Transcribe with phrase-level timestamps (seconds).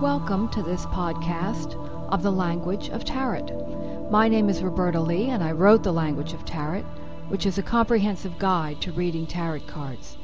[0.00, 1.76] Welcome to this podcast
[2.10, 4.08] of the language of tarot.
[4.10, 6.82] My name is Roberta Lee, and I wrote The Language of Tarot,
[7.28, 10.18] which is a comprehensive guide to reading tarot cards.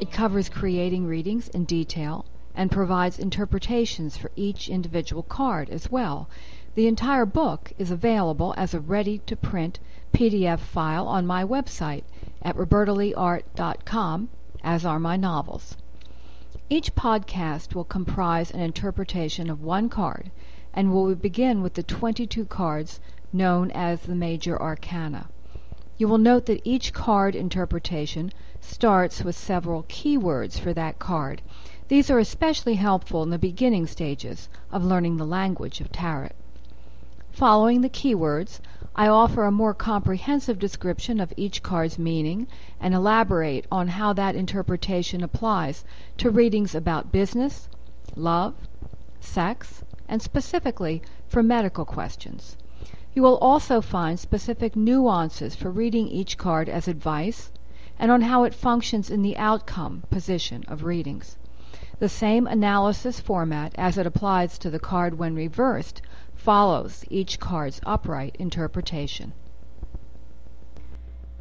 [0.00, 6.26] It covers creating readings in detail and provides interpretations for each individual card as well.
[6.74, 9.80] The entire book is available as a ready to print
[10.14, 12.04] PDF file on my website
[12.40, 14.30] at robertaleeart.com,
[14.64, 15.76] as are my novels.
[16.72, 20.30] Each podcast will comprise an interpretation of one card
[20.72, 23.00] and will begin with the 22 cards
[23.32, 25.28] known as the major arcana.
[25.98, 28.30] You will note that each card interpretation
[28.60, 31.42] starts with several keywords for that card.
[31.88, 36.30] These are especially helpful in the beginning stages of learning the language of tarot.
[37.32, 38.60] Following the keywords,
[38.96, 42.48] I offer a more comprehensive description of each card's meaning
[42.80, 45.84] and elaborate on how that interpretation applies
[46.16, 47.68] to readings about business,
[48.16, 48.54] love,
[49.20, 52.56] sex, and specifically for medical questions.
[53.14, 57.52] You will also find specific nuances for reading each card as advice
[57.96, 61.36] and on how it functions in the outcome position of readings.
[62.00, 66.02] The same analysis format as it applies to the card when reversed
[66.40, 69.30] follows each card's upright interpretation.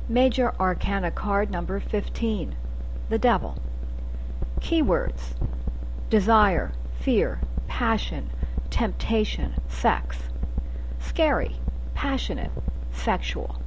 [0.09, 2.53] Major Arcana card number 15
[3.09, 3.57] The Devil.
[4.59, 5.35] Keywords
[6.09, 8.29] Desire, fear, passion,
[8.69, 10.17] temptation, sex.
[10.99, 11.55] Scary,
[11.93, 12.51] passionate,
[12.91, 13.61] sexual.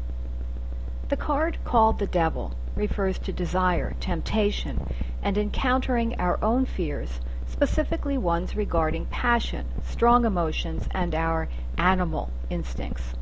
[1.08, 4.86] The card called the Devil refers to desire, temptation,
[5.22, 7.20] and encountering our own fears
[7.52, 13.12] specifically ones regarding passion, strong emotions, and our animal instincts.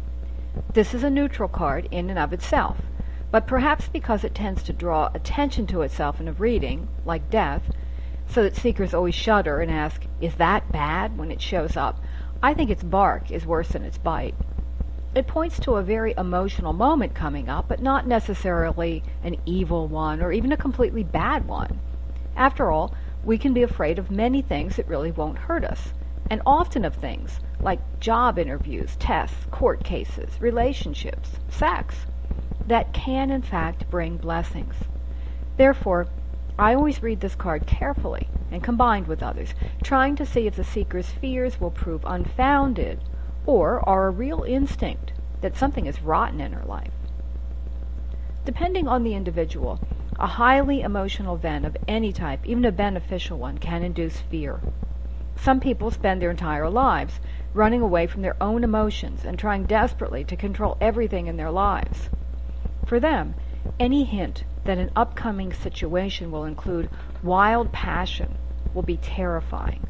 [0.73, 2.79] This is a neutral card in and of itself,
[3.33, 7.63] but perhaps because it tends to draw attention to itself in a reading, like death,
[8.29, 11.19] so that seekers always shudder and ask, Is that bad?
[11.19, 12.01] when it shows up,
[12.43, 14.35] I think its bark is worse than its bite.
[15.13, 20.23] It points to a very emotional moment coming up, but not necessarily an evil one
[20.23, 21.81] or even a completely bad one.
[22.37, 22.95] After all,
[23.25, 25.93] we can be afraid of many things that really won't hurt us,
[26.31, 32.07] and often of things like job interviews, tests, court cases, relationships, sex,
[32.67, 34.75] that can in fact bring blessings.
[35.57, 36.07] Therefore,
[36.59, 40.65] I always read this card carefully and combined with others, trying to see if the
[40.65, 43.03] seeker's fears will prove unfounded
[43.47, 46.93] or are a real instinct that something is rotten in her life.
[48.45, 49.81] Depending on the individual,
[50.21, 54.61] a highly emotional event of any type, even a beneficial one, can induce fear.
[55.35, 57.21] Some people spend their entire lives
[57.55, 62.11] running away from their own emotions and trying desperately to control everything in their lives.
[62.85, 63.35] For them,
[63.79, 66.91] any hint that an upcoming situation will include
[67.23, 68.37] wild passion
[68.75, 69.87] will be terrifying.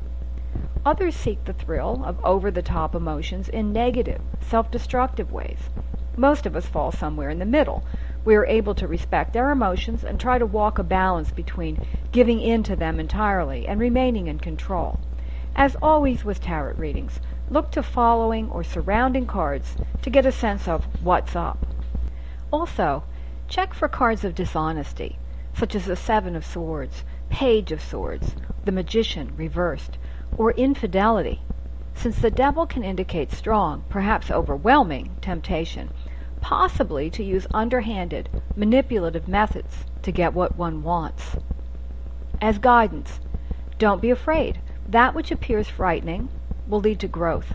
[0.87, 5.71] Others seek the thrill of over the top emotions in negative, self destructive ways.
[6.17, 7.85] Most of us fall somewhere in the middle,
[8.25, 11.79] we are able to respect our emotions and try to walk a balance between
[12.13, 14.99] giving in to them entirely and remaining in control.
[15.57, 20.69] As always with tarot readings, look to following or surrounding cards to get a sense
[20.69, 21.67] of what's up.
[22.53, 23.05] Also,
[23.49, 25.19] check for cards of dishonesty,
[25.55, 29.99] such as the Seven of Swords, Page of Swords, the Magician reversed,
[30.37, 31.41] or infidelity,
[31.95, 35.91] since the devil can indicate strong, perhaps overwhelming, temptation
[36.41, 41.37] possibly to use underhanded, manipulative methods to get what one wants.
[42.41, 43.21] As guidance,
[43.79, 44.61] don't be afraid.
[44.89, 46.31] That which appears frightening
[46.67, 47.55] will lead to growth.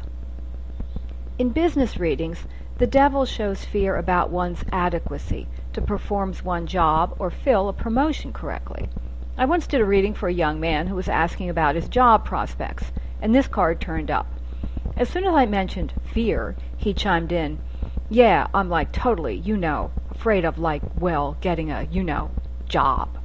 [1.38, 2.46] In business readings,
[2.78, 8.32] the devil shows fear about one's adequacy to perform one job or fill a promotion
[8.32, 8.90] correctly.
[9.38, 12.24] I once did a reading for a young man who was asking about his job
[12.24, 12.92] prospects,
[13.22, 14.28] and this card turned up.
[14.98, 17.60] As soon as I mentioned fear, he chimed in,
[18.10, 22.32] yeah, I'm like totally, you know, afraid of like, well, getting a, you know,
[22.70, 23.18] job.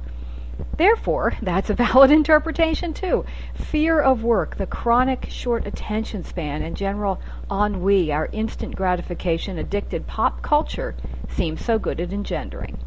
[0.77, 3.23] Therefore, that's a valid interpretation too.
[3.53, 10.07] Fear of work, the chronic short attention span, and general ennui, our instant gratification addicted
[10.07, 10.95] pop culture,
[11.29, 12.79] seems so good at engendering.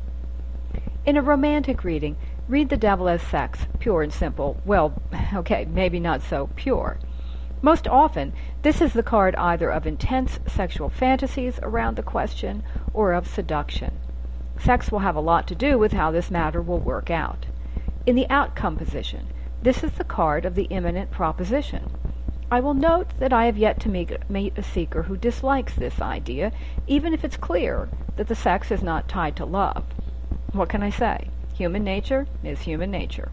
[1.07, 2.17] In a romantic reading,
[2.49, 4.57] read the devil as sex, pure and simple.
[4.65, 4.95] Well,
[5.35, 6.99] okay, maybe not so pure.
[7.65, 12.63] Most often, this is the card either of intense sexual fantasies around the question
[12.93, 13.97] or of seduction.
[14.59, 17.47] Sex will have a lot to do with how this matter will work out.
[18.05, 19.29] In the outcome position,
[19.63, 21.91] this is the card of the imminent proposition.
[22.51, 26.53] I will note that I have yet to meet, a seeker who dislikes this idea,
[26.87, 29.85] even if it's clear that the sex is not tied to love.
[30.53, 31.31] What can I say?
[31.55, 33.33] Human nature is human nature.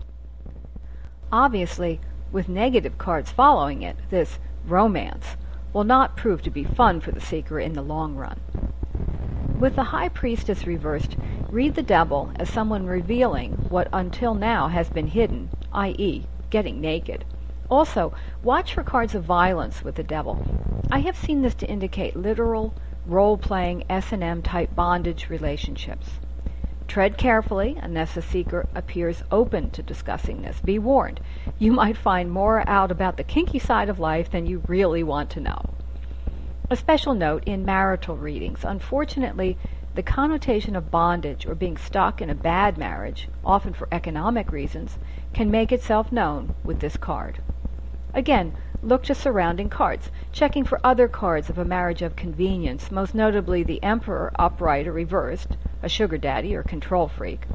[1.34, 2.00] Obviously,
[2.32, 5.36] with negative cards following it, this romance,
[5.74, 8.40] will not prove to be fun for the seeker in the long run.
[9.60, 11.16] With the High Priestess reversed,
[11.50, 17.24] read the Devil as someone revealing what until now has been hidden, i.e., getting naked.
[17.70, 18.14] Also,
[18.44, 20.44] watch for cards of violence with the Devil.
[20.92, 22.74] I have seen this to indicate literal,
[23.06, 26.10] role-playing S&M type bondage relationships.
[26.92, 30.60] Tread carefully unless the seeker appears open to discussing this.
[30.60, 31.22] Be warned,
[31.58, 35.30] you might find more out about the kinky side of life than you really want
[35.30, 35.70] to know.
[36.70, 38.66] A special note in marital readings.
[38.66, 39.58] Unfortunately,
[39.96, 44.98] the connotation of bondage or being stuck in a bad marriage, often for economic reasons,
[45.32, 47.42] can make itself known with this card.
[48.14, 53.14] Again, look to surrounding cards, checking for other cards of a marriage of convenience, most
[53.14, 57.46] notably the Emperor upright or reversed, a sugar daddy or control freak,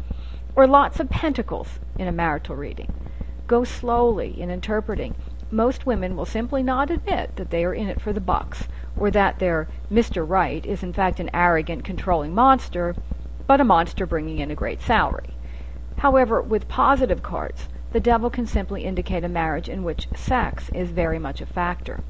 [0.54, 2.92] or lots of pentacles in a marital reading.
[3.46, 5.14] Go slowly in interpreting.
[5.50, 9.10] Most women will simply not admit that they are in it for the bucks, or
[9.10, 10.28] that their Mr.
[10.28, 12.94] Right is in fact an arrogant, controlling monster,
[13.46, 15.30] but a monster bringing in a great salary.
[15.98, 20.90] However, with positive cards, the devil can simply indicate a marriage in which sex is
[20.90, 22.00] very much a factor.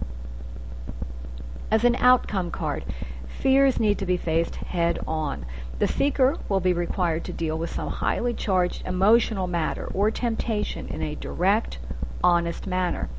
[1.71, 2.85] As an outcome card,
[3.27, 5.45] fears need to be faced head on.
[5.79, 10.89] The seeker will be required to deal with some highly charged emotional matter or temptation
[10.89, 11.79] in a direct,
[12.23, 13.11] honest manner.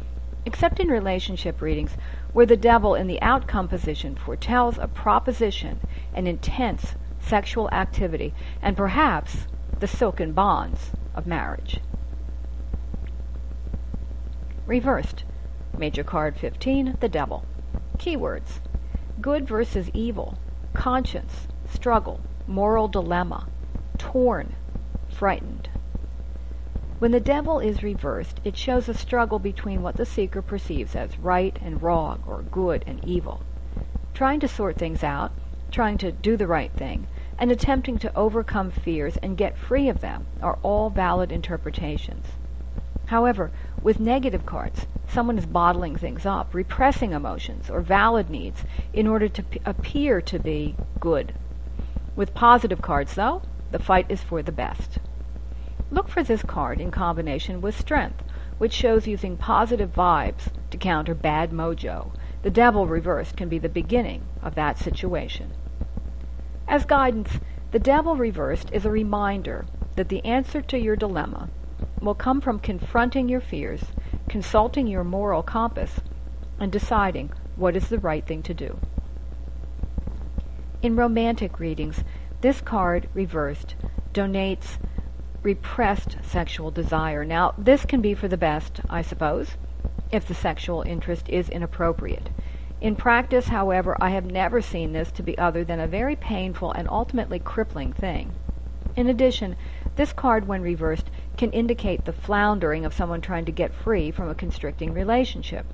[0.45, 1.97] Except in relationship readings,
[2.33, 5.79] where the devil in the outcome position foretells a proposition,
[6.13, 9.45] an intense sexual activity, and perhaps
[9.79, 11.81] the silken bonds of marriage.
[14.67, 15.23] Reversed.
[15.77, 17.45] Major card 15, the devil.
[17.97, 18.59] Keywords.
[19.21, 20.37] Good versus evil.
[20.73, 21.47] Conscience.
[21.65, 23.45] Struggle moral dilemma,
[23.97, 24.55] torn,
[25.09, 25.69] frightened.
[26.99, 31.19] When the devil is reversed, it shows a struggle between what the seeker perceives as
[31.19, 33.41] right and wrong, or good and evil.
[34.13, 35.31] Trying to sort things out,
[35.71, 40.01] trying to do the right thing, and attempting to overcome fears and get free of
[40.01, 42.25] them are all valid interpretations.
[43.07, 43.51] However,
[43.87, 49.29] with negative cards, someone is bottling things up, repressing emotions or valid needs in order
[49.29, 51.31] to p- appear to be good
[52.13, 53.41] with positive cards, though,
[53.71, 54.99] the fight is for the best.
[55.89, 58.23] Look for this card in combination with Strength,
[58.57, 62.11] which shows using positive vibes to counter bad mojo.
[62.43, 65.53] The Devil reversed can be the beginning of that situation.
[66.67, 67.39] As guidance,
[67.71, 71.47] the Devil reversed is a reminder that the answer to your dilemma
[72.01, 73.85] will come from confronting your fears,
[74.27, 75.99] consulting your moral compass,
[76.59, 78.79] and deciding what is the right thing to do.
[80.81, 82.03] In romantic readings,
[82.41, 83.75] this card, reversed,
[84.13, 84.77] donates
[85.41, 87.23] repressed sexual desire.
[87.25, 89.55] Now, this can be for the best, I suppose,
[90.11, 92.29] if the sexual interest is inappropriate.
[92.79, 96.71] In practice, however, I have never seen this to be other than a very painful
[96.71, 98.33] and ultimately crippling thing.
[98.95, 99.55] In addition,
[99.95, 104.27] this card, when reversed, can indicate the floundering of someone trying to get free from
[104.27, 105.65] a constricting relationship,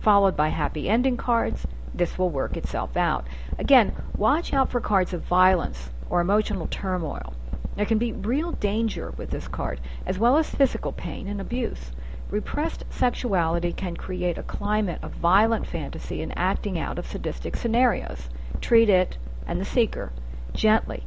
[0.00, 3.26] followed by happy ending cards, this will work itself out.
[3.58, 7.34] Again, watch out for cards of violence or emotional turmoil.
[7.76, 11.92] There can be real danger with this card, as well as physical pain and abuse.
[12.30, 18.28] Repressed sexuality can create a climate of violent fantasy and acting out of sadistic scenarios.
[18.60, 20.12] Treat it and the seeker
[20.54, 21.04] gently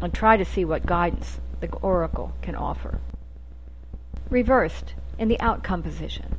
[0.00, 3.00] and try to see what guidance the oracle can offer.
[4.30, 6.36] Reversed in the outcome position,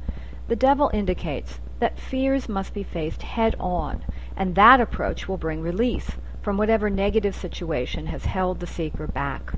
[0.47, 4.05] the devil indicates that fears must be faced head on,
[4.37, 9.55] and that approach will bring release from whatever negative situation has held the seeker back.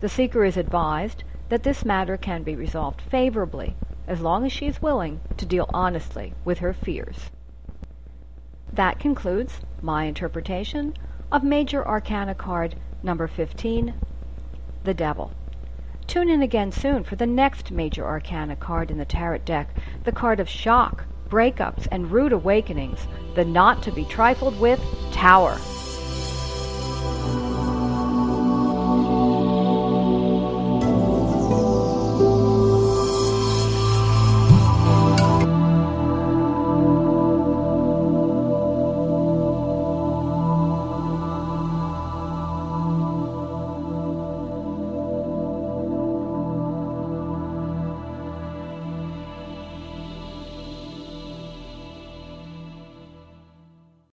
[0.00, 4.66] The seeker is advised that this matter can be resolved favorably as long as she
[4.66, 7.30] is willing to deal honestly with her fears.
[8.72, 10.92] That concludes my interpretation
[11.32, 13.94] of Major Arcana card number 15,
[14.82, 15.32] the Devil.
[16.06, 19.68] Tune in again soon for the next Major Arcana card in the Tarot deck,
[20.04, 24.80] the card of Shock, breakups, and rude awakenings, the not to be trifled with
[25.12, 25.58] Tower.